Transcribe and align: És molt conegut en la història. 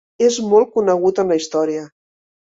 És 0.27 0.37
molt 0.53 0.71
conegut 0.77 1.21
en 1.25 1.31
la 1.35 1.39
història. 1.43 1.85